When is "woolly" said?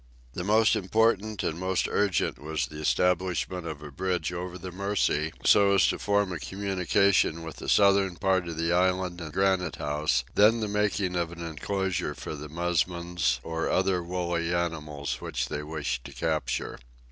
14.01-14.51